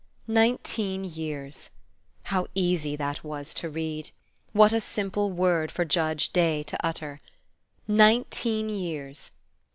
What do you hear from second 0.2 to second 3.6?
Nineteen years! How easy that was